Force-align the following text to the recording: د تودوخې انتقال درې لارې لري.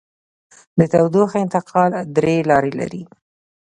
د 0.77 0.81
تودوخې 0.93 1.37
انتقال 1.45 1.91
درې 2.17 2.35
لارې 2.49 2.71
لري. 2.79 3.03